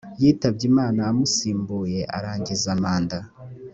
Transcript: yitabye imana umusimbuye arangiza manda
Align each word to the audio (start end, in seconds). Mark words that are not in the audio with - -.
yitabye 0.21 0.63
imana 0.71 1.01
umusimbuye 1.13 1.99
arangiza 2.17 2.69
manda 2.81 3.19